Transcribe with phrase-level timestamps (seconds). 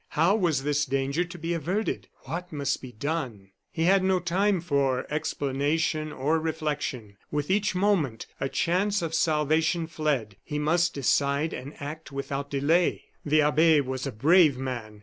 [0.17, 2.07] How was this danger to be averted?
[2.23, 3.51] What must be done?
[3.71, 9.85] He had no time for explanation or reflection; with each moment, a chance of salvation
[9.85, 10.37] fled.
[10.43, 13.03] He must decide and act without delay.
[13.23, 14.99] The abbe was a brave man.